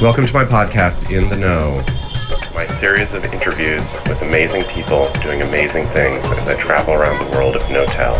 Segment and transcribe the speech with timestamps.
[0.00, 1.84] Welcome to my podcast, In the Know,
[2.54, 7.36] my series of interviews with amazing people doing amazing things as I travel around the
[7.36, 8.16] world of Knotel.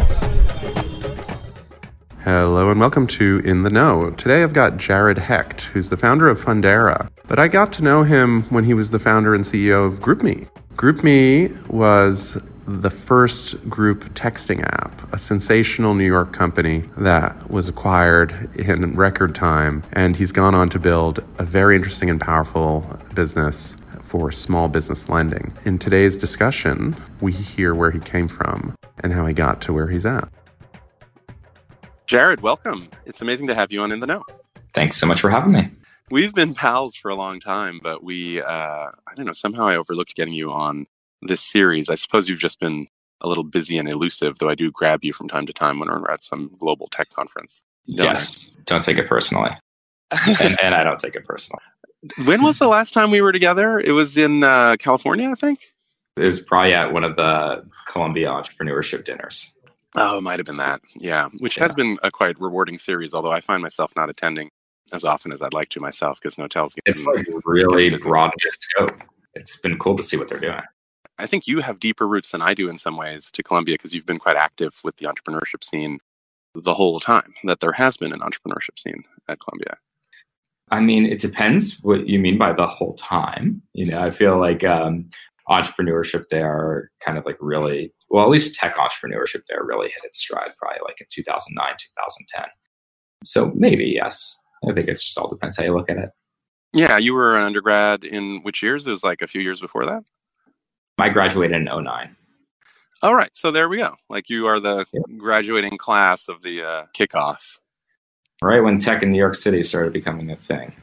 [2.22, 4.10] Hello and welcome to In the Know.
[4.10, 7.08] Today I've got Jared Hecht, who's the founder of Fundera.
[7.26, 10.50] But I got to know him when he was the founder and CEO of GroupMe.
[10.76, 12.36] GroupMe was
[12.68, 19.34] the first group texting app, a sensational New York company that was acquired in record
[19.34, 19.82] time.
[19.94, 22.80] And he's gone on to build a very interesting and powerful
[23.14, 25.50] business for small business lending.
[25.64, 29.88] In today's discussion, we hear where he came from and how he got to where
[29.88, 30.28] he's at.
[32.04, 32.90] Jared, welcome.
[33.06, 34.24] It's amazing to have you on In the Know.
[34.74, 35.70] Thanks so much for having me.
[36.10, 39.76] We've been pals for a long time, but we, uh, I don't know, somehow I
[39.76, 40.86] overlooked getting you on
[41.22, 41.88] this series.
[41.88, 42.86] I suppose you've just been
[43.20, 45.88] a little busy and elusive, though I do grab you from time to time when
[45.88, 47.64] we're at some global tech conference.
[47.86, 48.60] Don't yes, I?
[48.64, 49.50] don't take it personally.
[50.10, 51.62] and, and, I don't take it personally.
[52.24, 53.80] When was the last time we were together?
[53.80, 55.60] It was in uh, California, I think.
[56.16, 59.56] It was probably at one of the Columbia entrepreneurship dinners.
[59.96, 60.80] Oh, it might have been that.
[60.96, 61.64] Yeah, which yeah.
[61.64, 64.50] has been a quite rewarding series, although I find myself not attending
[64.92, 69.02] as often as I'd like to myself because Knotel's It's like really broad scope.
[69.34, 70.60] It's been cool to see what they're doing.
[71.18, 73.92] I think you have deeper roots than I do in some ways to Columbia because
[73.92, 75.98] you've been quite active with the entrepreneurship scene
[76.54, 79.78] the whole time that there has been an entrepreneurship scene at Columbia.
[80.70, 83.62] I mean, it depends what you mean by the whole time.
[83.72, 85.08] You know, I feel like um,
[85.48, 90.18] entrepreneurship there kind of like really, well, at least tech entrepreneurship there really hit its
[90.18, 92.44] stride probably like in 2009, 2010.
[93.24, 94.38] So maybe, yes.
[94.68, 96.10] I think it just all depends how you look at it.
[96.74, 98.86] Yeah, you were an undergrad in which years?
[98.86, 100.04] It was like a few years before that?
[100.98, 102.16] I graduated in 09.
[103.02, 103.94] All right, so there we go.
[104.08, 105.00] Like you are the yeah.
[105.16, 107.58] graduating class of the uh, kickoff.
[108.42, 110.74] Right when tech in New York City started becoming a thing.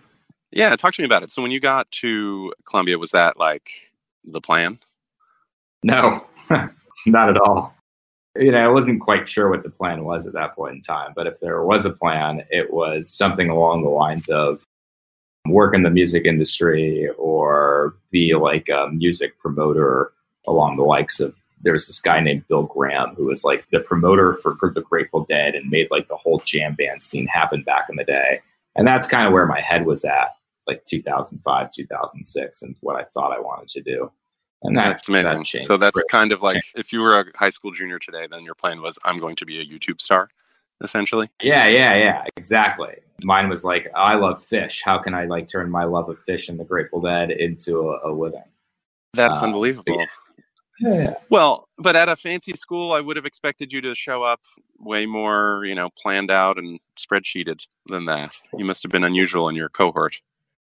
[0.52, 1.32] Yeah, talk to me about it.
[1.32, 3.70] So when you got to Columbia, was that like
[4.24, 4.80] the plan?
[5.84, 6.26] No,
[7.06, 7.74] not at all.
[8.38, 11.14] You know, I wasn't quite sure what the plan was at that point in time,
[11.16, 14.66] but if there was a plan, it was something along the lines of
[15.48, 20.12] work in the music industry or be like a music promoter
[20.48, 24.34] along the likes of there's this guy named Bill Graham who was like the promoter
[24.34, 27.96] for the Grateful Dead and made like the whole jam band scene happen back in
[27.96, 28.40] the day.
[28.76, 30.36] And that's kind of where my head was at,
[30.68, 34.12] like 2005, 2006, and what I thought I wanted to do.
[34.64, 35.46] And that, that's amazing.
[35.54, 38.44] That so that's kind of like if you were a high school junior today, then
[38.44, 40.30] your plan was I'm going to be a YouTube star,
[40.84, 41.30] essentially.
[41.42, 42.96] Yeah, yeah, yeah, exactly.
[43.24, 44.82] Mine was like, I love Phish.
[44.84, 48.10] How can I like turn my love of Phish and the Grateful Dead into a,
[48.10, 48.44] a living?
[49.14, 50.00] That's uh, unbelievable.
[50.00, 50.06] Yeah.
[50.80, 51.16] Yeah.
[51.30, 54.42] Well, but at a fancy school, I would have expected you to show up
[54.80, 58.34] way more, you know, planned out and spreadsheeted than that.
[58.58, 60.20] You must have been unusual in your cohort.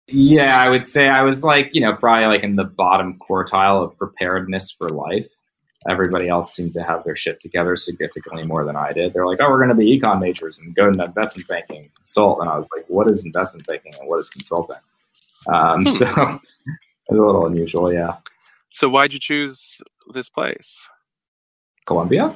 [0.07, 3.85] Yeah, I would say I was like, you know, probably like in the bottom quartile
[3.85, 5.27] of preparedness for life.
[5.89, 9.13] Everybody else seemed to have their shit together significantly more than I did.
[9.13, 12.39] They're like, oh, we're going to be econ majors and go into investment banking, consult.
[12.39, 14.75] And I was like, what is investment banking and what is consulting?
[15.51, 15.87] Um, hmm.
[15.87, 18.17] so it's a little unusual, yeah.
[18.71, 19.81] So why'd you choose
[20.13, 20.87] this place?
[21.85, 22.33] Columbia?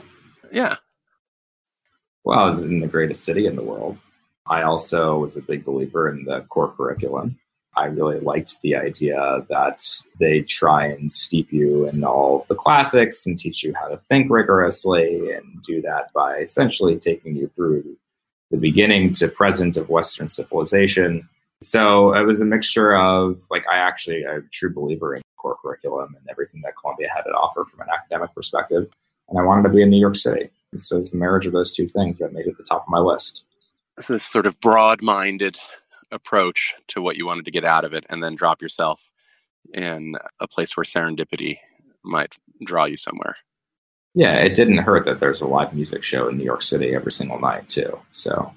[0.52, 0.76] Yeah.
[2.26, 3.98] Well, I was in the greatest city in the world.
[4.46, 7.40] I also was a big believer in the core curriculum.
[7.78, 9.82] I really liked the idea that
[10.20, 14.30] they try and steep you in all the classics and teach you how to think
[14.30, 17.98] rigorously and do that by essentially taking you through
[18.52, 21.28] the beginning to present of Western civilization.
[21.62, 25.58] So it was a mixture of like I actually am a true believer in core
[25.62, 28.90] curriculum and everything that Columbia had to offer from an academic perspective.
[29.30, 30.50] And I wanted to be in New York City.
[30.78, 33.00] So it's the marriage of those two things that made it the top of my
[33.00, 33.44] list.
[34.00, 35.58] So this sort of broad minded
[36.12, 39.12] approach to what you wanted to get out of it and then drop yourself
[39.74, 41.60] in a place where serendipity
[42.04, 43.38] might draw you somewhere.
[44.16, 47.12] Yeah, it didn't hurt that there's a live music show in New York City every
[47.12, 48.00] single night too.
[48.12, 48.54] So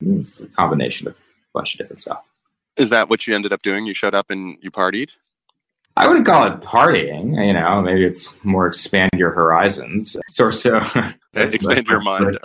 [0.00, 1.20] it's a combination of a
[1.52, 2.24] bunch of different stuff.
[2.76, 3.86] Is that what you ended up doing?
[3.86, 5.10] You showed up and you partied?
[5.96, 7.46] I wouldn't call it partying.
[7.46, 10.16] You know, maybe it's more expand your horizons.
[10.28, 10.80] So, so
[11.34, 12.38] expand your mind.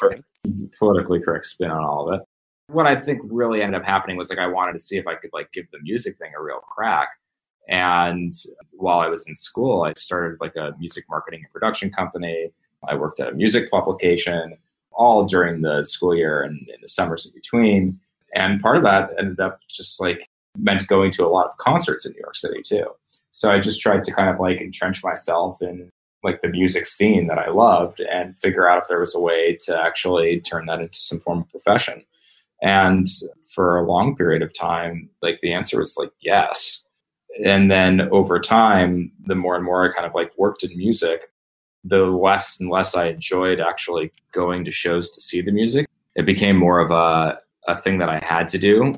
[0.77, 2.25] Politically correct spin on all of it
[2.69, 5.15] what I think really ended up happening was like I wanted to see if I
[5.15, 7.09] could like give the music thing a real crack.
[7.67, 8.33] And
[8.71, 12.51] while I was in school, I started like a music marketing and production company.
[12.87, 14.57] I worked at a music publication
[14.91, 17.99] all during the school year and in the summers in between.
[18.35, 22.05] And part of that ended up just like meant going to a lot of concerts
[22.05, 22.85] in New York City too.
[23.31, 25.89] So I just tried to kind of like entrench myself in
[26.23, 29.57] like the music scene that I loved and figure out if there was a way
[29.61, 32.03] to actually turn that into some form of profession.
[32.61, 33.07] And
[33.47, 36.85] for a long period of time, like the answer was like yes.
[37.45, 41.21] And then over time, the more and more I kind of like worked in music,
[41.83, 45.87] the less and less I enjoyed actually going to shows to see the music.
[46.15, 48.93] It became more of a, a thing that I had to do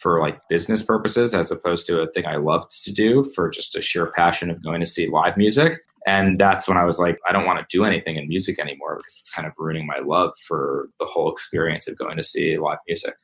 [0.00, 3.76] for like business purposes as opposed to a thing I loved to do for just
[3.76, 5.80] a sheer passion of going to see live music.
[6.06, 8.96] And that's when I was like, I don't want to do anything in music anymore
[8.96, 12.56] because it's kind of ruining my love for the whole experience of going to see
[12.58, 13.14] live music.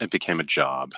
[0.00, 0.94] It became a job.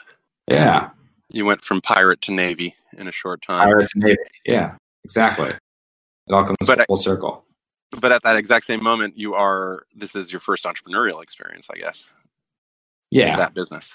[0.46, 0.90] Yeah.
[1.28, 3.66] You went from pirate to Navy in a short time.
[3.66, 4.18] Pirate to Navy.
[4.44, 5.50] Yeah, exactly.
[5.50, 7.44] It all comes but full I, circle.
[8.00, 11.78] But at that exact same moment, you are, this is your first entrepreneurial experience, I
[11.78, 12.08] guess.
[13.10, 13.36] Yeah.
[13.36, 13.94] That business.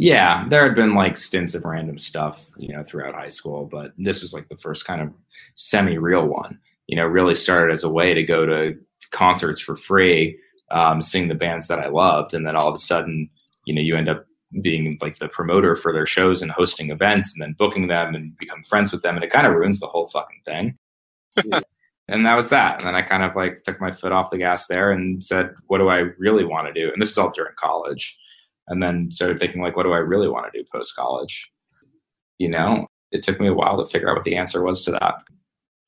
[0.00, 3.92] Yeah, there had been like stints of random stuff, you know, throughout high school, but
[3.98, 5.12] this was like the first kind of
[5.56, 6.60] semi-real one.
[6.86, 8.78] You know, really started as a way to go to
[9.10, 10.38] concerts for free,
[10.70, 13.28] um, sing the bands that I loved, and then all of a sudden,
[13.66, 14.24] you know, you end up
[14.62, 18.36] being like the promoter for their shows and hosting events, and then booking them and
[18.38, 20.78] become friends with them, and it kind of ruins the whole fucking thing.
[22.06, 22.78] and that was that.
[22.78, 25.50] And then I kind of like took my foot off the gas there and said,
[25.66, 28.16] "What do I really want to do?" And this is all during college
[28.68, 31.50] and then started thinking like what do i really want to do post college
[32.38, 34.90] you know it took me a while to figure out what the answer was to
[34.92, 35.14] that.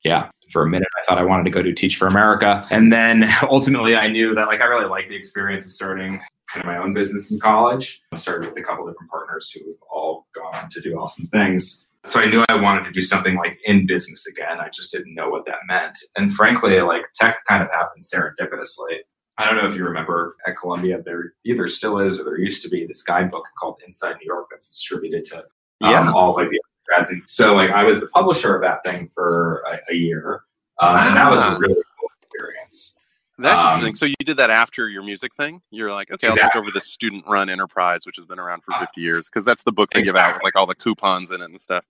[0.03, 2.91] Yeah for a minute i thought i wanted to go do teach for america and
[2.91, 6.19] then ultimately i knew that like i really liked the experience of starting
[6.51, 8.03] kind of my own business in college.
[8.11, 11.85] I started with a couple different partners who have all gone to do awesome things.
[12.05, 14.59] So i knew i wanted to do something like in business again.
[14.59, 15.97] I just didn't know what that meant.
[16.15, 18.99] And frankly like tech kind of happened serendipitously
[19.37, 22.63] I don't know if you remember at Columbia, there either still is or there used
[22.63, 26.11] to be this guidebook called Inside New York that's distributed to um, yeah.
[26.11, 27.09] all like the grads.
[27.09, 30.43] And so like I was the publisher of that thing for a, a year,
[30.79, 31.57] um, and that was a ah.
[31.57, 32.99] really cool experience.
[33.37, 33.95] That's um, interesting.
[33.95, 35.61] So you did that after your music thing.
[35.71, 36.43] You're like, okay, exactly.
[36.43, 39.45] I'll take over the student-run enterprise, which has been around for 50 uh, years, because
[39.45, 40.19] that's the book they exactly.
[40.19, 41.85] give out with like all the coupons in it and stuff.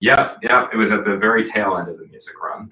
[0.00, 0.68] Yeah, yeah.
[0.72, 2.70] It was at the very tail end of the music run.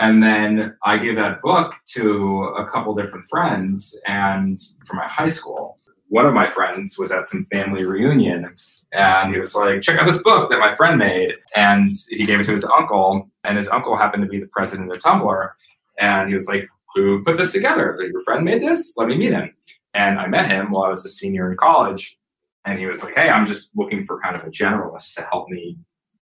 [0.00, 5.28] And then I gave that book to a couple different friends and from my high
[5.28, 5.78] school.
[6.08, 8.54] One of my friends was at some family reunion
[8.92, 11.34] and he was like, check out this book that my friend made.
[11.56, 14.92] And he gave it to his uncle, and his uncle happened to be the president
[14.92, 15.50] of Tumblr.
[15.98, 17.98] And he was like, Who put this together?
[18.12, 18.94] Your friend made this?
[18.96, 19.54] Let me meet him.
[19.94, 22.18] And I met him while I was a senior in college.
[22.64, 25.48] And he was like, Hey, I'm just looking for kind of a generalist to help
[25.48, 25.78] me,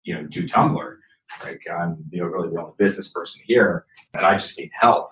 [0.04, 0.97] you know, do Tumblr.
[1.44, 5.12] Like I'm, you know, really the only business person here, and I just need help.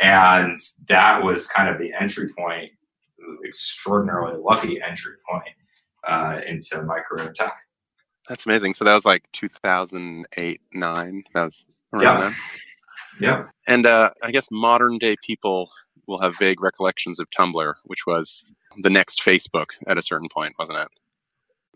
[0.00, 0.58] And
[0.88, 2.72] that was kind of the entry point,
[3.46, 5.54] extraordinarily lucky entry point
[6.06, 7.56] uh, into my career in tech.
[8.28, 8.74] That's amazing.
[8.74, 11.24] So that was like 2008, nine.
[11.34, 12.20] That was around yeah.
[12.20, 12.36] then.
[13.20, 13.42] Yeah.
[13.66, 15.70] And uh, I guess modern day people
[16.06, 20.54] will have vague recollections of Tumblr, which was the next Facebook at a certain point,
[20.58, 20.88] wasn't it?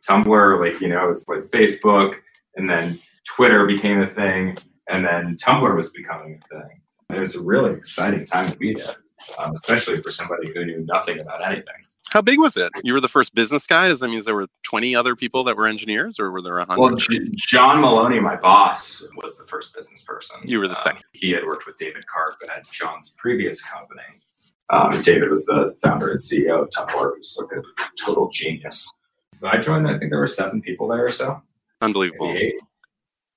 [0.08, 2.17] Tumblr, like, you know, it's like Facebook
[2.56, 4.56] and then Twitter became a thing,
[4.88, 6.81] and then Tumblr was becoming a thing.
[7.11, 8.96] it was a really exciting time to be there,
[9.40, 11.75] um, especially for somebody who knew nothing about anything.
[12.12, 12.70] How big was it?
[12.82, 13.88] You were the first business guy.
[13.88, 16.81] Does that mean there were 20 other people that were engineers, or were there 100?
[16.81, 20.40] Well, J- John Maloney, my boss, was the first business person.
[20.44, 20.99] You were the second.
[20.99, 24.00] Um, he had worked with David Karp at John's previous company.
[24.70, 26.94] Um, David was the founder and CEO of Tumblr.
[26.94, 28.93] He was like a total genius.
[29.43, 31.43] I joined, I think there were seven people there or so.
[31.82, 32.34] Unbelievable.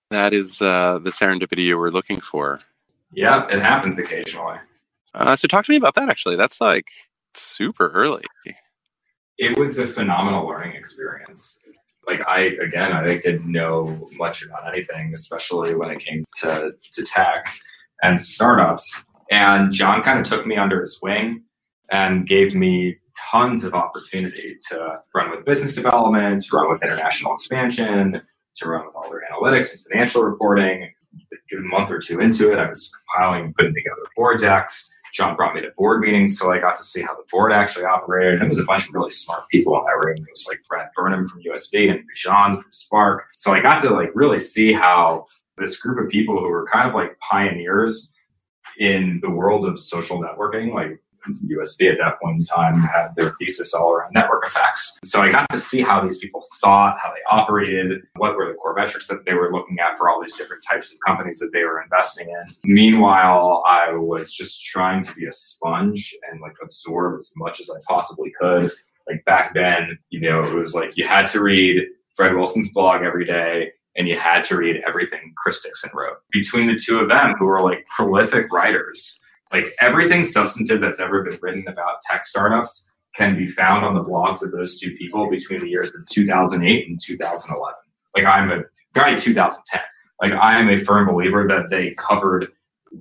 [0.09, 2.61] That is uh, the serendipity you were looking for.
[3.11, 4.57] Yeah, it happens occasionally.
[5.13, 6.09] Uh, so talk to me about that.
[6.09, 6.87] Actually, that's like
[7.33, 8.23] super early.
[9.37, 11.59] It was a phenomenal learning experience.
[12.07, 17.03] Like I, again, I didn't know much about anything, especially when it came to to
[17.03, 17.47] tech
[18.01, 19.05] and startups.
[19.31, 21.43] And John kind of took me under his wing
[21.91, 22.97] and gave me
[23.31, 28.21] tons of opportunity to run with business development, run with international expansion,
[28.59, 30.91] to run with all their analytics and financial reporting.
[31.51, 34.93] A month or two into it, I was compiling and putting together board decks.
[35.13, 37.85] John brought me to board meetings, so I got to see how the board actually
[37.85, 38.35] operated.
[38.35, 40.17] And it was a bunch of really smart people in that room.
[40.17, 43.25] It was like Brad Burnham from USV and Bijan from Spark.
[43.37, 45.25] So I got to like really see how
[45.57, 48.13] this group of people who were kind of like pioneers
[48.77, 53.31] in the world of social networking, like USV at that point in time had their
[53.31, 54.97] thesis all around network effects.
[55.03, 58.53] So I got to see how these people thought, how they operated, what were the
[58.55, 61.51] core metrics that they were looking at for all these different types of companies that
[61.53, 62.53] they were investing in.
[62.63, 67.69] Meanwhile, I was just trying to be a sponge and like absorb as much as
[67.69, 68.71] I possibly could.
[69.07, 71.83] Like back then, you know, it was like you had to read
[72.15, 76.17] Fred Wilson's blog every day and you had to read everything Chris Dixon wrote.
[76.31, 79.19] Between the two of them, who were like prolific writers,
[79.51, 84.03] like everything substantive that's ever been written about tech startups can be found on the
[84.03, 87.75] blogs of those two people between the years of 2008 and 2011.
[88.15, 88.63] Like I'm a
[88.93, 89.81] guy 2010.
[90.21, 92.47] Like I am a firm believer that they covered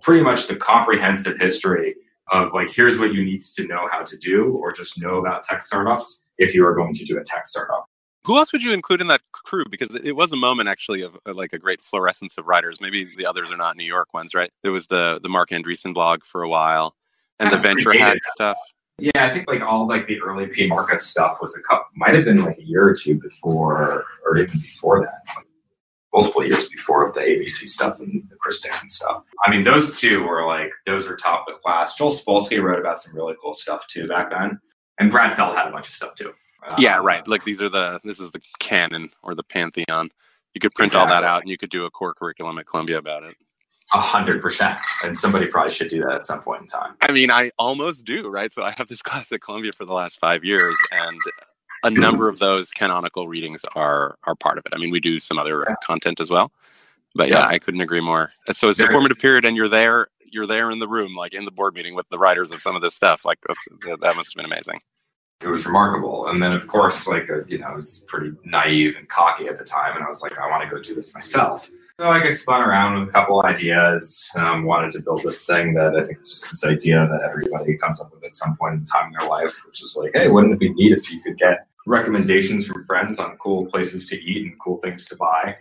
[0.02, 1.94] pretty much the comprehensive history
[2.30, 5.42] of like here's what you need to know how to do or just know about
[5.42, 7.86] tech startups if you are going to do a tech startup.
[8.28, 9.64] Who else would you include in that crew?
[9.70, 12.78] Because it was a moment actually of, uh, like a great fluorescence of writers.
[12.78, 14.50] Maybe the others are not New York ones, right?
[14.62, 16.94] There was the the Marc Andreessen blog for a while,
[17.40, 18.58] and the Venture Hack stuff.
[18.98, 22.26] Yeah, I think like all like the early pmarca stuff was a couple, might have
[22.26, 25.46] been like a year or two before, or even before that, like
[26.12, 29.22] multiple years before the AVC stuff and the Chris Dixon stuff.
[29.46, 31.94] I mean, those two were like those are top of the class.
[31.94, 34.60] Joel Spolsky wrote about some really cool stuff too back then,
[34.98, 36.34] and Brad Feld had a bunch of stuff too.
[36.78, 37.26] Yeah, um, right.
[37.26, 40.10] Like these are the this is the canon or the pantheon.
[40.54, 41.14] You could print exactly.
[41.14, 43.36] all that out, and you could do a core curriculum at Columbia about it.
[43.94, 44.78] A hundred percent.
[45.02, 46.94] And somebody probably should do that at some point in time.
[47.00, 48.52] I mean, I almost do, right?
[48.52, 51.20] So I have this class at Columbia for the last five years, and
[51.84, 54.74] a number of those canonical readings are are part of it.
[54.74, 55.74] I mean, we do some other yeah.
[55.84, 56.50] content as well,
[57.14, 58.30] but yeah, yeah, I couldn't agree more.
[58.52, 61.44] So it's a formative period, and you're there, you're there in the room, like in
[61.44, 63.24] the board meeting with the writers of some of this stuff.
[63.24, 64.80] Like that's that must have been amazing.
[65.40, 68.94] It was remarkable, and then of course, like uh, you know, I was pretty naive
[68.98, 71.14] and cocky at the time, and I was like, I want to go do this
[71.14, 71.70] myself.
[72.00, 74.30] So like I spun around with a couple ideas.
[74.36, 77.76] Um, wanted to build this thing that I think is just this idea that everybody
[77.76, 80.28] comes up with at some point in time in their life, which is like, hey,
[80.28, 84.16] wouldn't it be neat if you could get recommendations from friends on cool places to
[84.20, 85.56] eat and cool things to buy?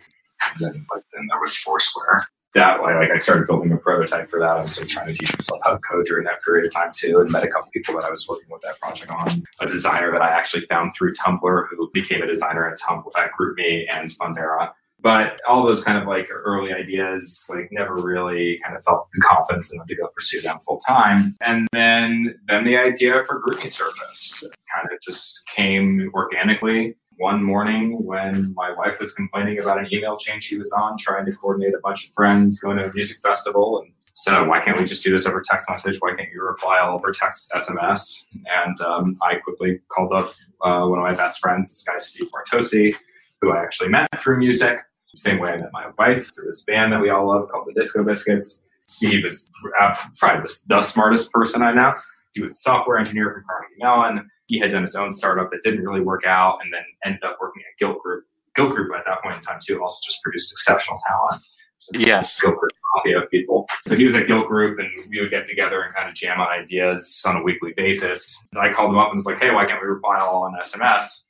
[0.45, 2.21] And then, like, then there was Foursquare.
[2.57, 4.49] That way, like I started building a prototype for that.
[4.49, 6.89] I was still trying to teach myself how to code during that period of time
[6.91, 9.43] too, and met a couple people that I was working with that project on.
[9.59, 13.29] A designer that I actually found through Tumblr who became a designer at Tumblr at
[13.39, 18.75] GroupMe and Fundera but all those kind of like early ideas, like never really kind
[18.75, 21.35] of felt the confidence enough to go pursue them full time.
[21.41, 28.03] And then then the idea for GroupMe service kind of just came organically one morning
[28.03, 31.73] when my wife was complaining about an email chain she was on, trying to coordinate
[31.73, 35.03] a bunch of friends going to a music festival and said, why can't we just
[35.03, 35.97] do this over text message?
[35.99, 38.25] Why can't you reply all over text SMS?
[38.63, 40.29] And um, I quickly called up
[40.61, 42.95] uh, one of my best friends, this guy, Steve Martocci,
[43.41, 44.79] who I actually met through music.
[45.15, 47.73] Same way I met my wife through this band that we all love called the
[47.73, 48.65] Disco Biscuits.
[48.87, 49.49] Steve is
[49.81, 51.93] uh, probably the, the, smartest person I know.
[52.33, 54.29] He was a software engineer from Carnegie Mellon.
[54.47, 57.37] He had done his own startup that didn't really work out and then ended up
[57.41, 58.25] working at Gilt Group.
[58.55, 61.43] Gilt Group at that point in time, too, also just produced exceptional talent.
[61.79, 62.41] So yes.
[62.41, 63.67] Gilt Group mafia of people.
[63.87, 66.39] So he was at Gilt Group and we would get together and kind of jam
[66.39, 68.35] on ideas on a weekly basis.
[68.59, 71.27] I called him up and was like, hey, why can't we reply all on SMS?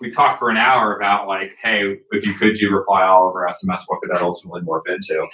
[0.00, 3.46] we talked for an hour about like, hey, if you could do reply all over
[3.46, 5.26] SMS, what could that ultimately morph into?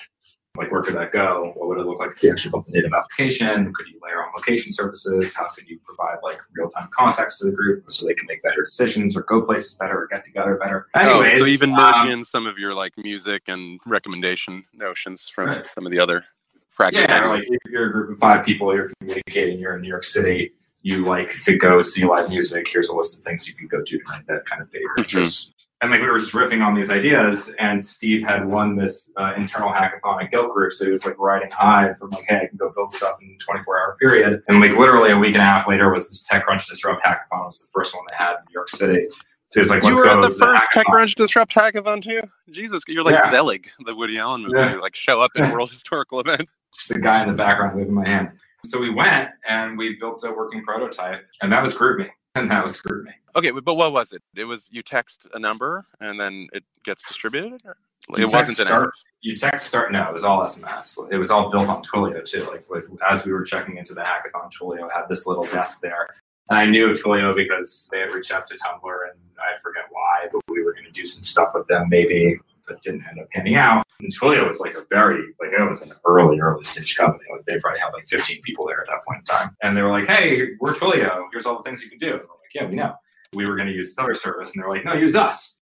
[0.56, 1.52] Like, where could that go?
[1.56, 3.72] What would it look like if you actually built a native application?
[3.72, 5.34] Could you layer on location services?
[5.34, 8.42] How could you provide like real time context to the group so they can make
[8.42, 10.86] better decisions or go places better or get together better?
[10.94, 15.28] Anyways, oh, so even merge um, in some of your like music and recommendation notions
[15.28, 15.72] from right.
[15.72, 16.24] some of the other
[16.70, 17.08] fragments.
[17.08, 20.04] Yeah, like if you're a group of five people, you're communicating, you're in New York
[20.04, 20.52] City
[20.86, 22.68] you like to go see live music.
[22.70, 24.22] Here's a list of things you can go do tonight.
[24.28, 24.94] That kind of favor.
[24.98, 25.18] Mm-hmm.
[25.18, 29.12] Just and like we were just riffing on these ideas, and Steve had won this
[29.18, 32.36] uh, internal hackathon at Gilt Group, so he was like riding high from like, hey,
[32.44, 34.42] I can go build stuff in a 24 hour period.
[34.48, 37.42] And like literally a week and a half later was this TechCrunch Disrupt hackathon.
[37.42, 39.06] It was the first one they had in New York City.
[39.48, 42.22] So he's like, you were at the first TechCrunch Disrupt hackathon too.
[42.50, 43.30] Jesus, you're like yeah.
[43.30, 44.54] Zelig, the Woody Allen movie.
[44.56, 44.76] Yeah.
[44.76, 46.48] Like show up at World Historical event.
[46.74, 48.34] Just the guy in the background waving my hand.
[48.64, 52.08] So we went and we built a working prototype, and that was GroupMe.
[52.40, 53.12] And that was GroupMe.
[53.34, 54.22] Okay, but what was it?
[54.36, 57.62] It was you text a number and then it gets distributed?
[58.10, 59.90] it wasn't an start, You text start.
[59.90, 61.10] No, it was all SMS.
[61.10, 62.44] It was all built on Twilio too.
[62.44, 66.08] Like with, as we were checking into the hackathon, Twilio had this little desk there.
[66.50, 70.28] And I knew Twilio because they had reached out to Tumblr, and I forget why,
[70.30, 73.28] but we were going to do some stuff with them maybe that didn't end up
[73.30, 73.84] panning out.
[74.00, 77.24] And Twilio was like a very, like it was an early, early stage company.
[77.30, 79.56] Like they probably had like 15 people there at that point in time.
[79.62, 81.24] And they were like, hey, we're Twilio.
[81.32, 82.12] Here's all the things you can do.
[82.12, 82.94] And we're like, yeah, we know.
[83.32, 84.54] We were going to use this other service.
[84.54, 85.58] And they're like, no, use us.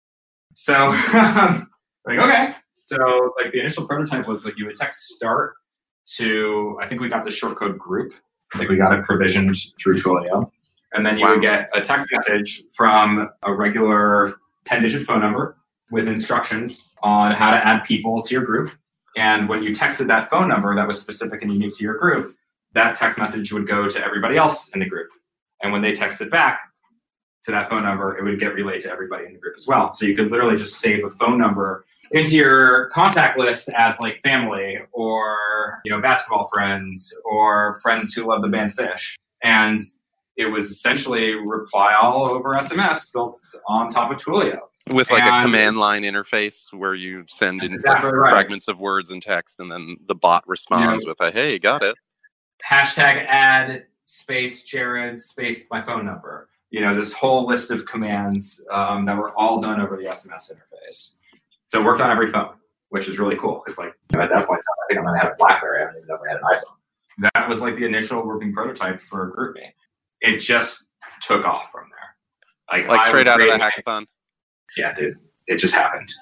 [0.55, 0.73] So,
[2.07, 2.55] like, okay.
[2.87, 5.55] So, like, the initial prototype was like you would text start
[6.17, 8.13] to, I think we got the shortcode group.
[8.55, 10.51] Like, we got it provisioned through Twilio.
[10.95, 11.33] And then you wow.
[11.33, 15.59] would get a text message from a regular 10 digit phone number
[15.91, 18.73] with instructions on how to add people to your group.
[19.17, 22.35] And when you texted that phone number that was specific and unique to your group,
[22.75, 25.09] that text message would go to everybody else in the group.
[25.63, 26.61] And when they texted back
[27.45, 29.91] to that phone number, it would get relayed to everybody in the group as well.
[29.91, 34.19] So you could literally just save a phone number into your contact list as like
[34.19, 39.15] family or you know basketball friends or friends who love the band Phish.
[39.43, 39.81] And
[40.37, 44.61] it was essentially reply all over SMS built on top of Twilio.
[44.93, 48.31] With like And- a command line interface where you send in exactly right.
[48.31, 51.97] fragments of words and text, and then the bot responds with a "Hey, got it."
[52.69, 56.49] hashtag add space Jared space my phone number.
[56.71, 60.53] You know, this whole list of commands um, that were all done over the SMS
[60.53, 61.17] interface.
[61.63, 62.55] So it worked on every phone,
[62.91, 65.21] which is really cool because, like, you know, at that point, I think I'm gonna
[65.21, 65.79] have a BlackBerry.
[65.83, 67.31] I haven't even ever had an iPhone.
[67.35, 69.71] That was like the initial working prototype for GroupMe.
[70.21, 70.89] It just
[71.23, 72.81] took off from there.
[72.81, 74.07] Like, Like straight out of the hackathon.
[74.77, 76.13] Yeah, dude, it just happened.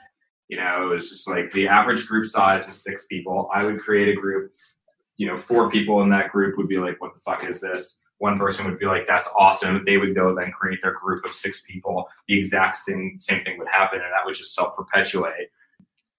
[0.48, 3.50] You know, it was just like the average group size was six people.
[3.52, 4.52] I would create a group.
[5.16, 8.00] You know, four people in that group would be like, "What the fuck is this?"
[8.18, 11.32] One person would be like, "That's awesome." They would go then create their group of
[11.34, 12.08] six people.
[12.28, 15.48] The exact same same thing would happen, and that would just self perpetuate.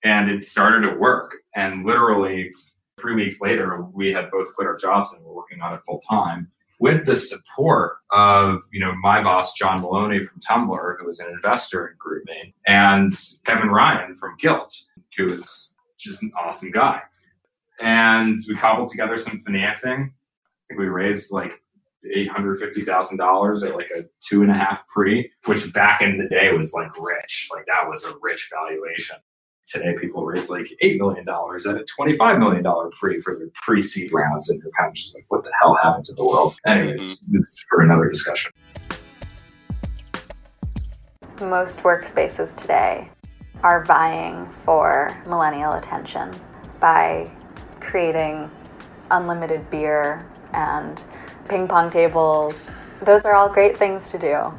[0.04, 1.36] And it started to work.
[1.56, 2.52] And literally,
[3.00, 6.00] three weeks later, we had both quit our jobs and were working on it full
[6.00, 11.20] time with the support of you know my boss John Maloney from Tumblr, who was
[11.20, 13.14] an investor in GroupMe, and
[13.46, 14.74] Kevin Ryan from Gilt,
[15.18, 17.02] who is just an awesome guy.
[17.82, 20.14] And we cobbled together some financing.
[20.14, 21.62] I think we raised like
[22.14, 26.02] eight hundred fifty thousand dollars at like a two and a half pre, which back
[26.02, 27.50] in the day was like rich.
[27.54, 29.18] Like that was a rich valuation.
[29.68, 33.50] Today, people raise like eight million dollars at a twenty-five million dollar pre for their
[33.54, 36.56] pre-seed rounds, and you're kind of just like, "What the hell happened to the world?"
[36.66, 37.38] Anyways, mm-hmm.
[37.38, 38.54] it's for another discussion.
[41.42, 43.12] Most workspaces today
[43.62, 46.34] are vying for millennial attention
[46.80, 47.30] by
[47.82, 48.50] creating
[49.12, 51.04] unlimited beer and
[51.50, 52.56] ping pong tables.
[53.02, 54.54] Those are all great things to do.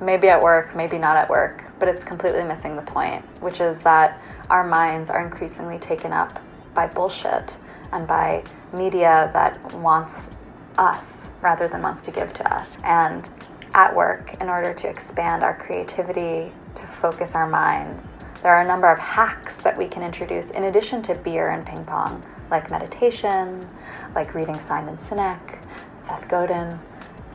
[0.00, 3.78] Maybe at work, maybe not at work, but it's completely missing the point, which is
[3.80, 6.40] that our minds are increasingly taken up
[6.74, 7.54] by bullshit
[7.92, 10.28] and by media that wants
[10.76, 12.68] us rather than wants to give to us.
[12.84, 13.28] And
[13.74, 18.04] at work, in order to expand our creativity, to focus our minds,
[18.42, 21.66] there are a number of hacks that we can introduce in addition to beer and
[21.66, 23.68] ping pong, like meditation,
[24.14, 25.64] like reading Simon Sinek,
[26.06, 26.78] Seth Godin.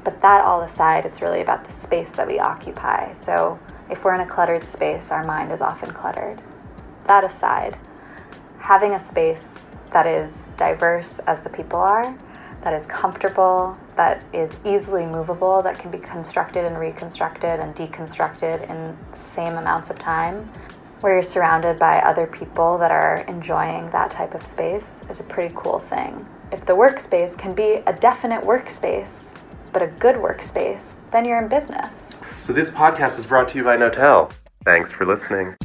[0.03, 3.13] But that all aside, it's really about the space that we occupy.
[3.13, 3.59] So
[3.89, 6.41] if we're in a cluttered space, our mind is often cluttered.
[7.07, 7.77] That aside,
[8.59, 9.43] having a space
[9.91, 12.17] that is diverse as the people are,
[12.63, 18.69] that is comfortable, that is easily movable, that can be constructed and reconstructed and deconstructed
[18.69, 18.97] in
[19.35, 20.49] same amounts of time,
[21.01, 25.23] where you're surrounded by other people that are enjoying that type of space is a
[25.23, 26.25] pretty cool thing.
[26.53, 29.09] If the workspace can be a definite workspace,
[29.73, 31.93] but a good workspace, then you're in business.
[32.43, 34.31] So this podcast is brought to you by Knotel.
[34.63, 35.57] Thanks for listening.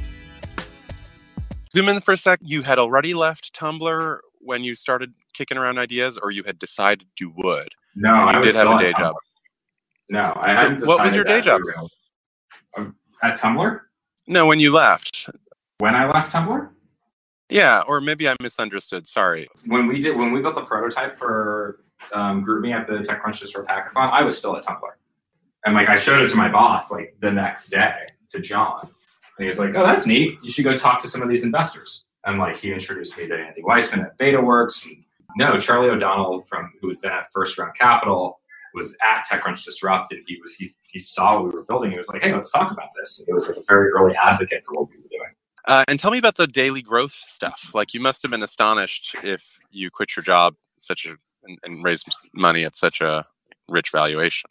[1.79, 2.41] Zoom in for a sec.
[2.43, 7.07] You had already left Tumblr when you started kicking around ideas, or you had decided
[7.21, 7.69] you would.
[7.95, 9.15] No, you I was did have a day job.
[10.11, 10.87] No, I So hadn't.
[10.87, 11.61] what was your day job?
[11.65, 11.89] we were gonna-
[12.89, 13.81] Um, at Tumblr.
[14.27, 15.29] No, when you left.
[15.79, 16.71] When I left Tumblr,
[17.49, 19.07] Yeah, or maybe I misunderstood.
[19.07, 19.49] Sorry.
[19.67, 21.81] when we did when we built the prototype for
[22.13, 24.91] um, GroupMe at the TechCrunch Disrupt Hackathon, I was still at Tumblr,
[25.65, 28.91] and like I showed it to my boss like the next day to John,
[29.39, 30.39] and he was like, "Oh, that's neat.
[30.43, 33.35] You should go talk to some of these investors." And like he introduced me to
[33.35, 34.87] Andy Weissman at BetaWorks.
[34.87, 35.05] And,
[35.37, 38.41] no, Charlie O'Donnell from who was then at First Round Capital
[38.75, 41.91] was at TechCrunch Disrupt, and he was he, he saw what we were building.
[41.91, 44.15] He was like, "Hey, let's talk about this." And he was like a very early
[44.17, 45.35] advocate for what we were doing.
[45.67, 47.73] Uh, and tell me about the daily growth stuff.
[47.75, 51.85] Like you must have been astonished if you quit your job such a and, and
[51.85, 53.25] raised money at such a
[53.69, 54.51] rich valuation.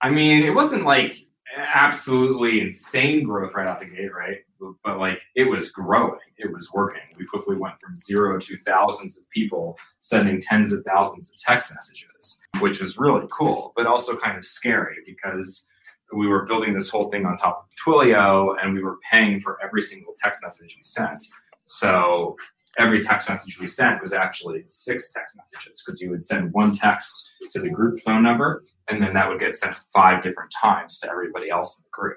[0.00, 4.38] I mean, it wasn't like absolutely insane growth right out the gate, right?
[4.84, 7.02] But like it was growing, it was working.
[7.18, 11.72] We quickly went from zero to thousands of people sending tens of thousands of text
[11.74, 15.68] messages, which was really cool, but also kind of scary because
[16.14, 19.58] we were building this whole thing on top of Twilio and we were paying for
[19.62, 21.22] every single text message we sent.
[21.56, 22.36] So
[22.78, 26.72] every text message we sent was actually six text messages because you would send one
[26.72, 30.98] text to the group phone number and then that would get sent five different times
[31.00, 32.16] to everybody else in the group.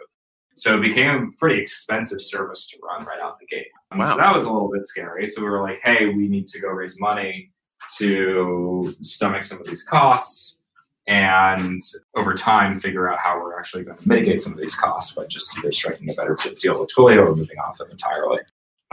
[0.56, 3.68] So it became a pretty expensive service to run right out the gate.
[3.91, 4.12] Um, Wow.
[4.12, 5.28] So that was a little bit scary.
[5.28, 7.52] So we were like, hey, we need to go raise money
[7.98, 10.60] to stomach some of these costs
[11.08, 11.82] and
[12.15, 15.26] over time figure out how we're actually going to mitigate some of these costs by
[15.26, 18.39] just either striking a better deal with Twilio or moving off them entirely.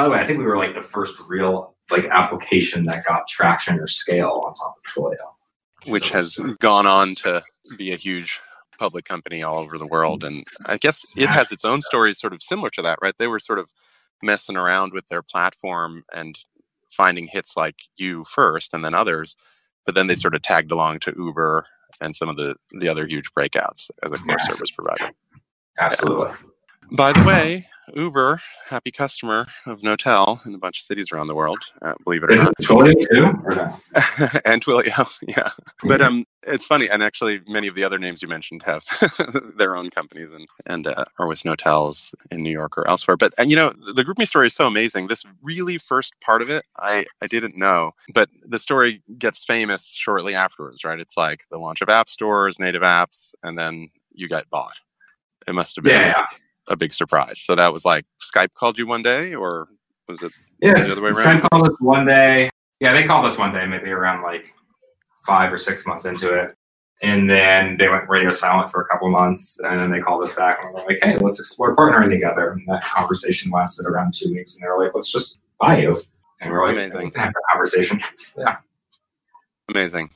[0.02, 3.28] By the way, I think we were like the first real like application that got
[3.28, 5.14] traction or scale on top of Twilio.
[5.86, 7.40] which has gone on to
[7.78, 8.40] be a huge
[8.80, 10.24] public company all over the world.
[10.24, 13.14] And I guess it has its own stories sort of similar to that, right?
[13.16, 13.70] They were sort of
[14.24, 16.36] messing around with their platform and
[16.90, 19.36] finding hits like you first and then others,
[19.86, 21.64] but then they sort of tagged along to Uber
[22.00, 24.52] and some of the the other huge breakouts as a core yes.
[24.52, 25.12] service provider.
[25.78, 26.30] Absolutely.
[26.30, 26.48] Yeah.
[26.94, 31.34] By the way, Uber, happy customer of Knotel in a bunch of cities around the
[31.34, 31.58] world.
[31.80, 32.54] Uh, believe it or Is not.
[32.60, 34.40] Twilio too?
[34.44, 35.50] and Twilio, yeah.
[35.84, 38.84] But um, it's funny, and actually, many of the other names you mentioned have
[39.56, 43.16] their own companies and and uh, are with Knotels in New York or elsewhere.
[43.16, 45.06] But and, you know, the GroupMe story is so amazing.
[45.06, 49.86] This really first part of it, I I didn't know, but the story gets famous
[49.86, 51.00] shortly afterwards, right?
[51.00, 54.78] It's like the launch of app stores, native apps, and then you get bought.
[55.48, 55.94] It must have been.
[55.94, 56.26] Yeah
[56.68, 57.40] a big surprise.
[57.40, 59.68] So that was like Skype called you one day, or
[60.08, 61.40] was it yeah, the other way around?
[61.40, 62.50] Skype called us one day.
[62.80, 64.44] Yeah, they called us one day, maybe around like
[65.26, 66.54] five or six months into it.
[67.02, 70.36] And then they went radio silent for a couple months, and then they called us
[70.36, 74.32] back and were like, "Hey, let's explore partnering together." And that conversation lasted around two
[74.32, 76.00] weeks, and they were like, "Let's just buy you."
[76.40, 78.00] And we're like, "Amazing." Have a conversation.
[78.36, 78.56] Yeah.
[79.68, 80.10] Amazing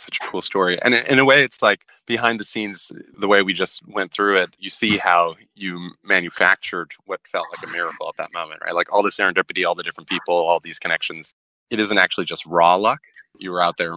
[0.00, 0.80] such a cool story.
[0.82, 4.36] And in a way, it's like behind the scenes, the way we just went through
[4.38, 8.74] it, you see how you manufactured what felt like a miracle at that moment, right?
[8.74, 11.34] Like all the serendipity, all the different people, all these connections.
[11.70, 13.00] It isn't actually just raw luck.
[13.38, 13.96] You were out there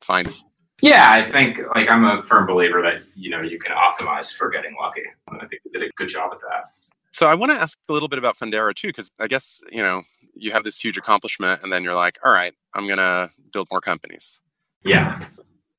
[0.00, 0.34] finding.
[0.80, 4.50] Yeah, I think like I'm a firm believer that you know you can optimize for
[4.50, 5.04] getting lucky.
[5.28, 6.70] And I think we did a good job at that.
[7.12, 9.82] So I want to ask a little bit about Fundera too, because I guess you
[9.82, 10.02] know
[10.34, 13.80] you have this huge accomplishment, and then you're like, all right, I'm gonna build more
[13.80, 14.40] companies.
[14.84, 15.24] Yeah.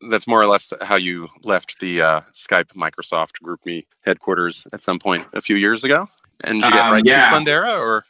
[0.10, 5.00] That's more or less how you left the uh, Skype Microsoft GroupMe headquarters at some
[5.00, 6.10] point a few years ago.
[6.44, 7.30] And did you get um, right yeah.
[7.30, 8.04] to Fundera or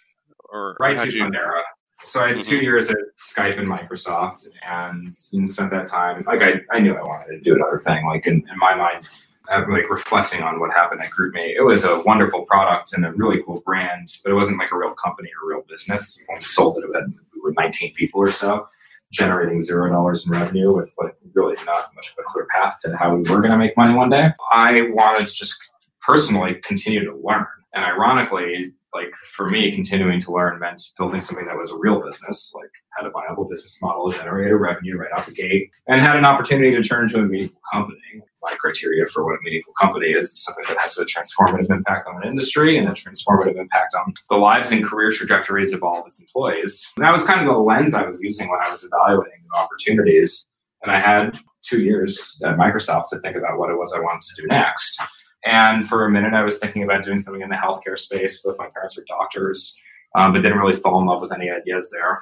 [0.52, 1.24] or right to you...
[1.24, 1.62] Fundera?
[2.04, 2.50] So I had mm-hmm.
[2.50, 6.24] two years at Skype and Microsoft, and spent that time.
[6.28, 8.06] Like I, I knew I wanted to do another thing.
[8.06, 9.08] Like in, in my mind,
[9.50, 11.56] I'm like reflecting on what happened at GroupMe.
[11.56, 14.78] It was a wonderful product and a really cool brand, but it wasn't like a
[14.78, 16.22] real company or real business.
[16.28, 16.90] We sold it.
[16.90, 18.68] We had we were 19 people or so
[19.14, 22.98] generating zero dollars in revenue with like really not much of a clear path to
[22.98, 24.32] how we were going to make money one day.
[24.52, 25.72] I wanted to just
[26.02, 27.46] personally continue to learn.
[27.74, 32.02] And ironically, like for me, continuing to learn meant building something that was a real
[32.02, 36.16] business, like had a viable business model, generated revenue right out the gate, and had
[36.16, 37.98] an opportunity to turn into a meaningful company.
[38.42, 42.08] My criteria for what a meaningful company is is something that has a transformative impact
[42.08, 46.02] on an industry and a transformative impact on the lives and career trajectories of all
[46.02, 46.92] of its employees.
[46.98, 50.50] And that was kind of the lens I was using when I was evaluating opportunities.
[50.82, 54.22] And I had two years at Microsoft to think about what it was I wanted
[54.24, 55.02] to do next.
[55.46, 58.42] And for a minute, I was thinking about doing something in the healthcare space.
[58.42, 59.78] Both my parents are doctors,
[60.16, 62.20] um, but didn't really fall in love with any ideas there.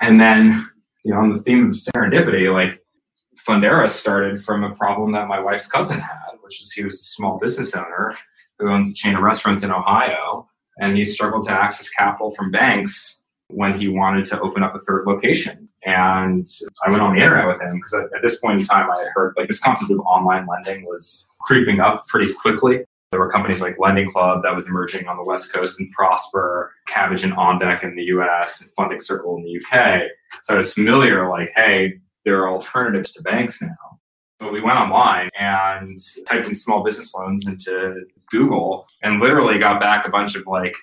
[0.00, 0.68] And then,
[1.04, 2.82] you know, on the theme of serendipity, like
[3.46, 7.04] Fundera started from a problem that my wife's cousin had, which is he was a
[7.04, 8.16] small business owner
[8.58, 12.50] who owns a chain of restaurants in Ohio, and he struggled to access capital from
[12.50, 15.68] banks when he wanted to open up a third location.
[15.84, 16.46] And
[16.86, 18.98] I went on the internet with him because at, at this point in time, I
[18.98, 22.84] had heard like this concept of online lending was creeping up pretty quickly.
[23.10, 26.72] There were companies like Lending Club that was emerging on the West Coast and Prosper,
[26.88, 30.02] Kabbage and OnDeck in the US, and Funding Circle in the UK.
[30.42, 33.68] So I was familiar, like, hey, there are alternatives to banks now.
[34.40, 39.78] But we went online and typed in small business loans into Google and literally got
[39.78, 40.74] back a bunch of like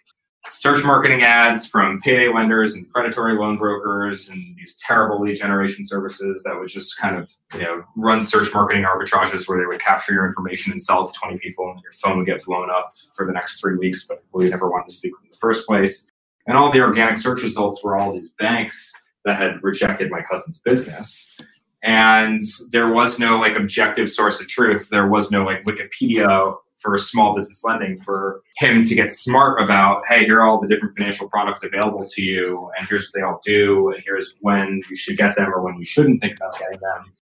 [0.52, 5.86] search marketing ads from payday lenders and predatory loan brokers and these terrible lead generation
[5.86, 9.80] services that would just kind of you know run search marketing arbitrages where they would
[9.80, 12.70] capture your information and sell it to 20 people and your phone would get blown
[12.70, 15.68] up for the next three weeks but we never wanted to speak in the first
[15.68, 16.12] place.
[16.48, 18.94] And all the organic search results were all these banks
[19.26, 21.38] that had rejected my cousin's business.
[21.84, 24.90] And there was no like objective source of truth.
[24.90, 30.02] There was no like wikipedia for small business lending for him to get smart about
[30.08, 33.22] hey here are all the different financial products available to you and here's what they
[33.22, 36.58] all do and here's when you should get them or when you shouldn't think about
[36.58, 37.13] getting them.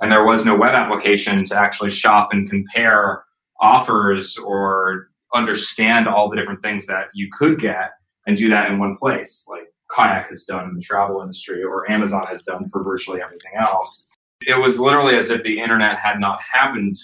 [0.00, 3.24] And there was no web application to actually shop and compare
[3.60, 7.92] offers or understand all the different things that you could get
[8.26, 9.46] and do that in one place.
[9.48, 13.52] Like kayak has done in the travel industry or amazon has done for virtually everything
[13.58, 14.10] else.
[14.46, 16.94] It was literally as if the internet had not happened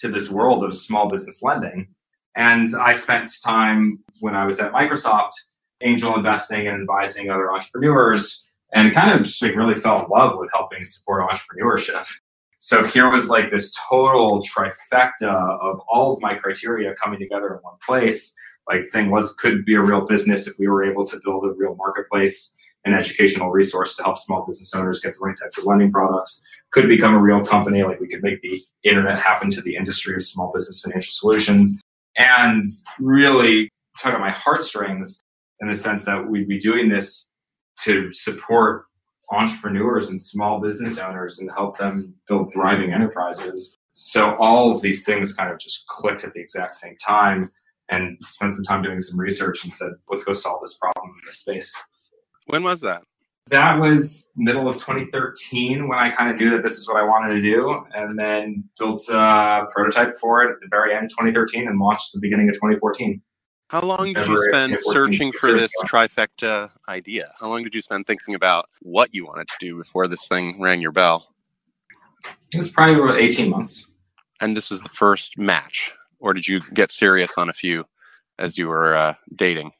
[0.00, 1.88] to this world of small business lending.
[2.36, 5.32] And I spent time when I was at Microsoft
[5.82, 10.38] angel investing and advising other entrepreneurs and kind of just like really fell in love
[10.38, 12.06] with helping support entrepreneurship.
[12.58, 17.60] So here was like this total trifecta of all of my criteria coming together in
[17.62, 18.34] one place.
[18.68, 21.52] Like thing was could be a real business if we were able to build a
[21.52, 25.64] real marketplace an educational resource to help small business owners get the right types of
[25.64, 27.82] lending products could become a real company.
[27.82, 31.80] Like we could make the internet happen to the industry of small business financial solutions
[32.16, 32.64] and
[32.98, 35.22] really tug at my heartstrings
[35.60, 37.32] in the sense that we'd be doing this
[37.80, 38.86] to support
[39.30, 45.04] entrepreneurs and small business owners and help them build thriving enterprises So all of these
[45.04, 47.50] things kind of just clicked at the exact same time
[47.90, 51.26] and spent some time doing some research and said, let's go solve this problem in
[51.26, 51.74] this space.
[52.50, 53.02] When was that?
[53.48, 57.04] That was middle of 2013 when I kind of knew that this is what I
[57.04, 61.10] wanted to do, and then built a prototype for it at the very end of
[61.10, 63.22] 2013 and launched the beginning of 2014.
[63.68, 67.32] How long did you spend searching for this trifecta idea?
[67.38, 70.60] How long did you spend thinking about what you wanted to do before this thing
[70.60, 71.28] rang your bell?
[72.52, 73.90] It was probably about 18 months.
[74.40, 77.84] And this was the first match, or did you get serious on a few
[78.40, 79.70] as you were uh, dating?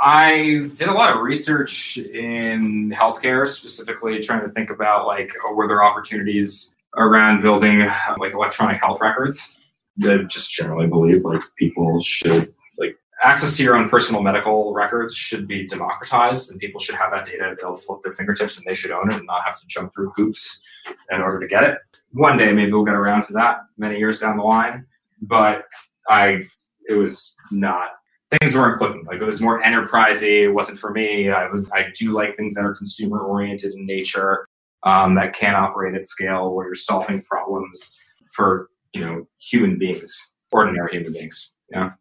[0.00, 5.54] I did a lot of research in healthcare, specifically trying to think about like, oh,
[5.54, 9.58] were there opportunities around building uh, like electronic health records?
[9.98, 15.14] That just generally believe like people should like access to your own personal medical records
[15.14, 18.74] should be democratized, and people should have that data available at their fingertips, and they
[18.74, 20.62] should own it and not have to jump through hoops
[21.10, 21.78] in order to get it.
[22.12, 24.86] One day, maybe we'll get around to that many years down the line,
[25.22, 25.64] but
[26.08, 26.46] I
[26.88, 27.90] it was not
[28.30, 29.04] things weren't clicking.
[29.04, 30.44] Like it was more enterprisey.
[30.44, 31.30] It wasn't for me.
[31.30, 34.46] I was I do like things that are consumer oriented in nature,
[34.82, 37.98] um, that can operate at scale, where you're solving problems
[38.32, 41.54] for you know human beings, ordinary human beings.
[41.70, 41.92] Yeah.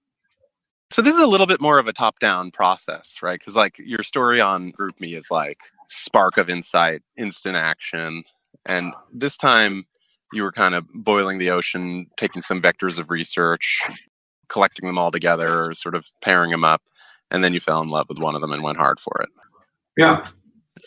[0.92, 3.40] So this is a little bit more of a top down process, right?
[3.40, 8.24] Because like your story on GroupMe is like spark of insight, instant action,
[8.66, 9.86] and this time
[10.34, 13.82] you were kind of boiling the ocean, taking some vectors of research,
[14.50, 16.82] collecting them all together, or sort of pairing them up,
[17.32, 19.30] and then you fell in love with one of them and went hard for it.
[19.98, 20.28] Yeah.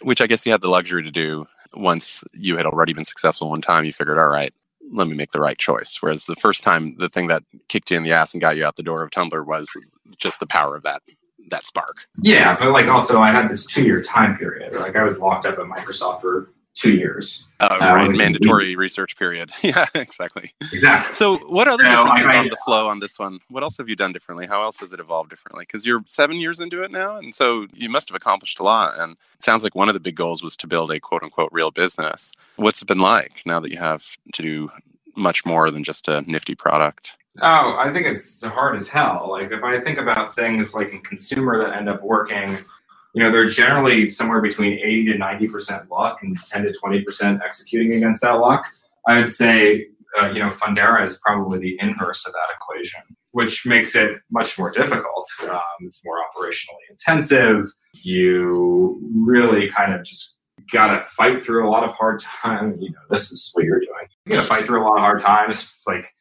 [0.03, 3.51] Which I guess you had the luxury to do once you had already been successful
[3.51, 3.85] one time.
[3.85, 4.53] You figured, all right,
[4.93, 5.99] let me make the right choice.
[6.01, 8.65] Whereas the first time, the thing that kicked you in the ass and got you
[8.65, 9.71] out the door of Tumblr was
[10.19, 11.03] just the power of that
[11.51, 12.07] that spark.
[12.23, 14.75] Yeah, but like also, I had this two year time period.
[14.75, 17.49] Like I was locked up at Microsoft for two years.
[17.61, 19.51] Uh, right, mandatory research period.
[19.63, 20.53] yeah, exactly.
[20.73, 21.15] Exactly.
[21.17, 23.41] So, what other so differences I, I, on the flow on this one?
[23.51, 24.47] What else have you done differently?
[24.47, 25.65] How else has it evolved differently?
[25.65, 28.99] Because you're seven years into it now, and so you must have accomplished a lot.
[28.99, 31.51] And it sounds like one of the big goals was to build a quote unquote
[31.53, 32.33] real business.
[32.57, 34.71] What's it been like now that you have to do
[35.17, 37.17] much more than just a nifty product?
[37.41, 39.29] Oh, I think it's hard as hell.
[39.31, 42.59] Like if I think about things like in consumer that end up working
[43.15, 47.95] you know, they're generally somewhere between 80 to 90% luck and 10 to 20% executing
[47.95, 48.67] against that luck.
[49.07, 49.87] I would say,
[50.21, 53.01] uh, you know, Fundera is probably the inverse of that equation,
[53.33, 55.27] which makes it much more difficult.
[55.43, 57.73] Um, it's more operationally intensive.
[58.03, 60.39] You really kind of just
[60.71, 62.77] got to fight through a lot of hard times.
[62.81, 64.09] You know, this is what you're doing.
[64.27, 65.81] You got to fight through a lot of hard times.
[65.87, 66.15] Like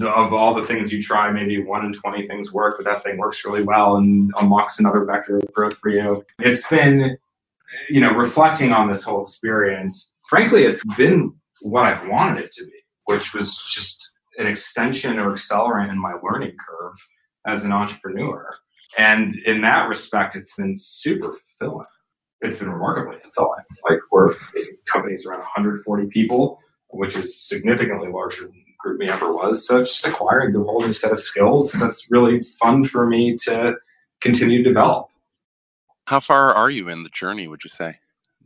[0.00, 3.16] of all the things you try, maybe one in 20 things work, but that thing
[3.16, 6.24] works really well and unlocks another vector of growth for you.
[6.38, 7.16] It's been,
[7.88, 12.64] you know, reflecting on this whole experience, frankly, it's been what I've wanted it to
[12.64, 12.72] be,
[13.04, 16.96] which was just an extension or accelerant in my learning curve
[17.46, 18.54] as an entrepreneur.
[18.96, 21.86] And in that respect, it's been super fulfilling.
[22.40, 23.64] It's been remarkably fulfilling.
[23.88, 24.36] Like we're
[24.86, 29.66] companies around 140 people, which is significantly larger than GroupMe ever was.
[29.66, 33.36] So it's just acquiring a whole new set of skills that's really fun for me
[33.44, 33.74] to
[34.20, 35.08] continue to develop.
[36.06, 37.98] How far are you in the journey, would you say,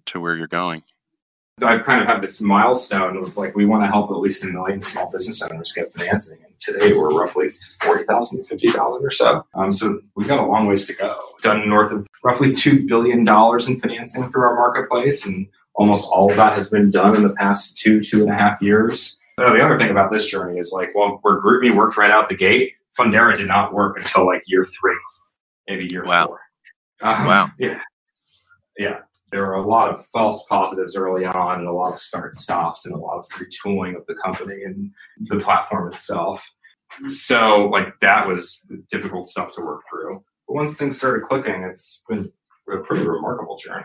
[0.07, 0.83] to where you're going?
[1.63, 4.49] I've kind of had this milestone of like, we want to help at least a
[4.49, 6.39] million small business owners get financing.
[6.45, 7.49] And today we're roughly
[7.83, 9.47] 40,000, 50,000 or so.
[9.55, 11.15] Um, so we've got a long ways to go.
[11.43, 15.27] Done north of roughly $2 billion in financing through our marketplace.
[15.27, 18.35] And almost all of that has been done in the past two, two and a
[18.35, 19.19] half years.
[19.51, 22.35] The other thing about this journey is like, well, where GroupMe worked right out the
[22.35, 24.99] gate, Fundera did not work until like year three,
[25.69, 26.27] maybe year wow.
[26.27, 26.41] four.
[27.03, 27.51] Um, wow.
[27.59, 27.81] Yeah.
[28.79, 28.99] Yeah.
[29.31, 32.85] There were a lot of false positives early on and a lot of start stops
[32.85, 36.47] and a lot of retooling of the company and the platform itself.
[37.09, 40.23] So like that was difficult stuff to work through.
[40.47, 42.31] But once things started clicking, it's been
[42.71, 43.85] a pretty remarkable journey.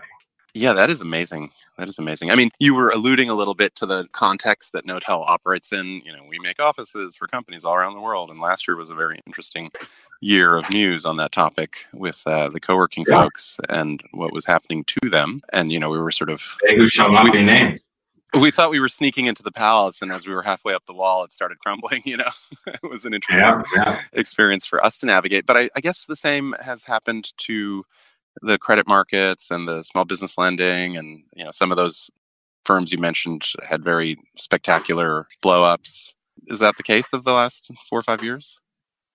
[0.54, 1.50] Yeah, that is amazing.
[1.76, 2.30] That is amazing.
[2.30, 6.02] I mean, you were alluding a little bit to the context that Knotel operates in.
[6.04, 8.90] You know, we make offices for companies all around the world, and last year was
[8.90, 9.70] a very interesting
[10.20, 13.22] year of news on that topic with uh, the co-working yeah.
[13.22, 15.40] folks and what was happening to them.
[15.52, 17.84] And you know, we were sort of who shall not be named.
[18.38, 20.92] We thought we were sneaking into the palace, and as we were halfway up the
[20.92, 22.02] wall, it started crumbling.
[22.04, 22.30] You know,
[22.66, 24.00] it was an interesting yeah, yeah.
[24.12, 25.46] experience for us to navigate.
[25.46, 27.84] But I, I guess the same has happened to
[28.42, 32.10] the credit markets and the small business lending and you know some of those
[32.64, 36.14] firms you mentioned had very spectacular blowups.
[36.48, 38.58] Is that the case of the last four or five years?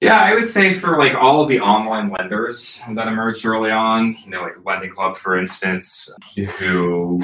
[0.01, 4.15] Yeah, I would say for like all of the online lenders that emerged early on,
[4.23, 6.13] you know, like Lending Club, for instance,
[6.57, 7.23] who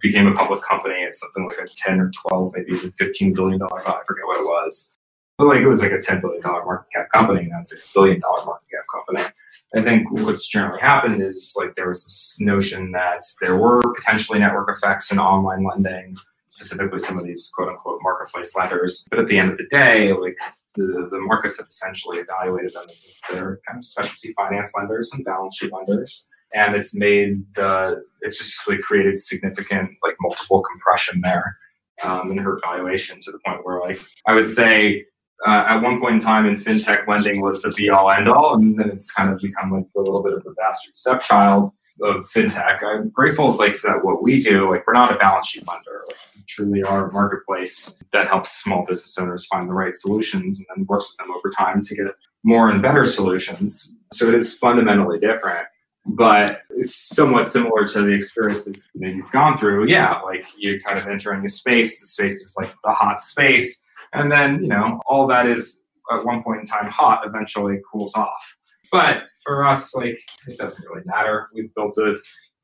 [0.00, 0.94] became a public company.
[1.00, 3.80] It's something like a 10 or 12, maybe even 15 billion dollar.
[3.80, 4.94] I forget what it was.
[5.42, 7.48] But like it was like a 10 billion dollar market cap company.
[7.50, 9.34] Now it's like a billion dollar market cap company.
[9.74, 14.38] I think what's generally happened is like there was this notion that there were potentially
[14.38, 16.14] network effects in online lending,
[16.46, 19.04] specifically some of these quote unquote marketplace lenders.
[19.10, 20.36] But at the end of the day, like
[20.76, 25.24] the, the markets have essentially evaluated them as they're kind of specialty finance lenders and
[25.24, 26.28] balance sheet lenders.
[26.54, 31.56] And it's made the, it's just really created significant like multiple compression there
[32.04, 35.06] um, in her valuation to the point where like I would say
[35.46, 38.54] uh, at one point in time in fintech lending was the be all end all,
[38.54, 42.24] and then it's kind of become like a little bit of the bastard stepchild of
[42.30, 42.82] fintech.
[42.82, 46.02] I'm grateful like that what we do, like we're not a balance sheet lender.
[46.06, 50.58] Like, we truly are a marketplace that helps small business owners find the right solutions
[50.58, 52.06] and then works with them over time to get
[52.44, 53.96] more and better solutions.
[54.12, 55.66] So it is fundamentally different.
[56.04, 59.86] But it's somewhat similar to the experience that you've gone through.
[59.86, 62.00] Yeah, like you're kind of entering a space.
[62.00, 63.81] The space is like the hot space
[64.12, 68.14] and then, you know, all that is at one point in time hot eventually cools
[68.14, 68.56] off.
[68.90, 71.48] But for us, like, it doesn't really matter.
[71.54, 72.18] We've built a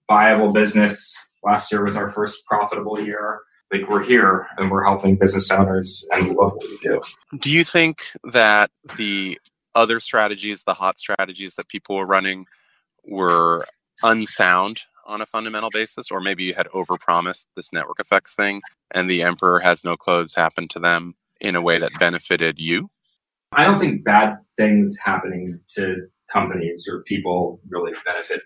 [0.08, 1.16] viable business.
[1.42, 3.40] Last year was our first profitable year.
[3.72, 7.00] Like, we're here and we're helping business owners and we love what we do.
[7.38, 9.38] Do you think that the
[9.74, 12.46] other strategies, the hot strategies that people were running,
[13.04, 13.64] were
[14.02, 19.08] unsound on a fundamental basis, or maybe you had overpromised this network effects thing, and
[19.08, 22.88] the emperor has no clothes happened to them, in a way that benefited you?
[23.52, 28.42] I don't think bad things happening to companies or people really benefit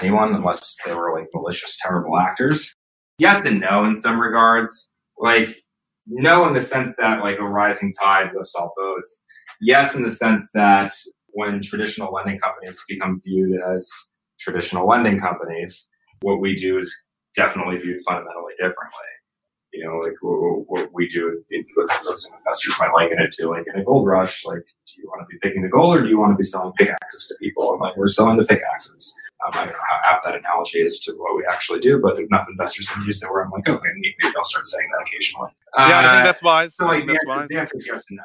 [0.00, 2.72] anyone unless they were like malicious, terrible actors.
[3.18, 4.94] Yes and no in some regards.
[5.18, 5.62] Like,
[6.06, 9.24] no in the sense that like a rising tide lifts all boats.
[9.60, 10.90] Yes, in the sense that
[11.30, 13.90] when traditional lending companies become viewed as
[14.40, 15.90] traditional lending companies,
[16.22, 16.94] what we do is
[17.34, 19.04] definitely viewed fundamentally differently
[19.78, 23.64] you know, like what, what we do, it, some investors might liken it to like
[23.72, 24.44] in a gold rush.
[24.44, 26.42] Like, do you want to be picking the gold or do you want to be
[26.42, 27.72] selling pickaxes to people?
[27.72, 29.14] And like, we're selling the pickaxes.
[29.46, 32.18] Um, I don't know how apt that analogy is to what we actually do, but
[32.18, 35.50] enough investors have used it where I'm like, okay, maybe I'll start saying that occasionally.
[35.76, 36.74] Yeah, uh, I think that's wise.
[36.74, 38.24] So like, that's the, answer, the answer is yes and no.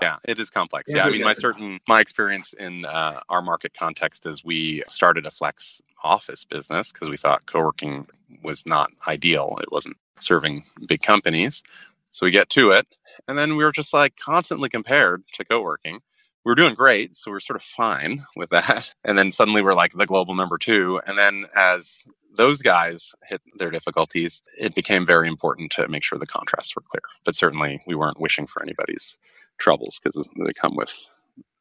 [0.00, 0.90] Yeah, it is complex.
[0.92, 5.26] Yeah, I mean, my certain my experience in uh, our market context is we started
[5.26, 8.08] a flex office business because we thought co-working
[8.42, 9.56] was not ideal.
[9.62, 11.62] It wasn't serving big companies.
[12.10, 12.86] So we get to it.
[13.28, 16.00] And then we were just like constantly compared to co working.
[16.44, 17.16] We were doing great.
[17.16, 18.94] So we are sort of fine with that.
[19.04, 21.00] And then suddenly we're like the global number two.
[21.06, 22.04] And then as
[22.36, 26.82] those guys hit their difficulties, it became very important to make sure the contrasts were
[26.82, 27.02] clear.
[27.24, 29.16] But certainly we weren't wishing for anybody's
[29.58, 30.92] troubles because they come with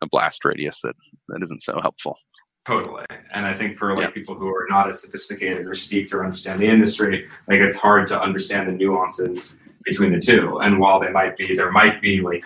[0.01, 0.95] a blast radius that,
[1.29, 2.17] that isn't so helpful.
[2.65, 3.05] Totally.
[3.33, 4.11] And I think for like yeah.
[4.11, 8.07] people who are not as sophisticated or steeped or understand the industry, like it's hard
[8.07, 10.59] to understand the nuances between the two.
[10.59, 12.45] And while they might be, there might be like,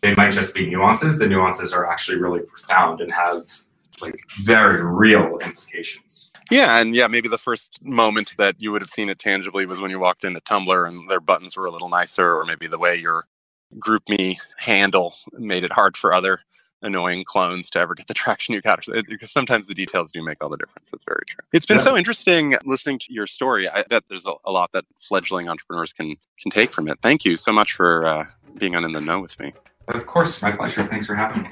[0.00, 1.18] they might just be nuances.
[1.18, 3.42] The nuances are actually really profound and have
[4.00, 6.32] like very real implications.
[6.50, 9.80] Yeah, and yeah, maybe the first moment that you would have seen it tangibly was
[9.80, 12.78] when you walked into Tumblr and their buttons were a little nicer, or maybe the
[12.78, 13.26] way your
[13.76, 16.40] GroupMe handle made it hard for other
[16.82, 18.84] annoying clones to ever get the traction you got.
[18.86, 20.90] Because sometimes the details do make all the difference.
[20.90, 21.44] That's very true.
[21.52, 21.84] It's been yeah.
[21.84, 23.68] so interesting listening to your story.
[23.68, 26.98] I bet there's a, a, lot that fledgling entrepreneurs can can take from it.
[27.02, 28.24] Thank you so much for uh,
[28.58, 29.52] being on in the know with me.
[29.88, 30.84] Of course, my pleasure.
[30.84, 31.50] Thanks for having me.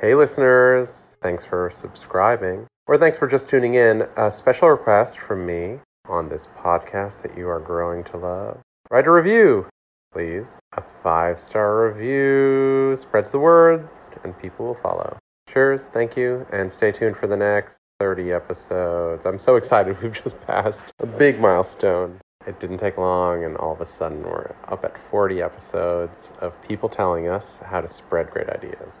[0.00, 1.14] Hey, listeners.
[1.22, 2.66] Thanks for subscribing.
[2.90, 4.08] Or thanks for just tuning in.
[4.16, 8.58] A special request from me on this podcast that you are growing to love.
[8.90, 9.68] Write a review,
[10.12, 10.48] please.
[10.76, 13.88] A five star review spreads the word,
[14.24, 15.16] and people will follow.
[15.48, 19.24] Cheers, thank you, and stay tuned for the next 30 episodes.
[19.24, 19.96] I'm so excited.
[20.02, 22.18] We've just passed a big milestone.
[22.44, 26.60] It didn't take long, and all of a sudden, we're up at 40 episodes of
[26.66, 28.92] people telling us how to spread great ideas.